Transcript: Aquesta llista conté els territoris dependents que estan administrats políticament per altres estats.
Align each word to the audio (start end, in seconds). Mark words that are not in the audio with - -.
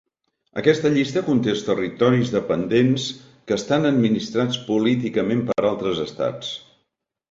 Aquesta 0.61 0.91
llista 0.95 1.21
conté 1.27 1.51
els 1.55 1.61
territoris 1.67 2.33
dependents 2.37 3.07
que 3.27 3.59
estan 3.63 3.89
administrats 3.93 4.61
políticament 4.75 5.49
per 5.55 5.61
altres 5.75 6.07
estats. 6.11 6.55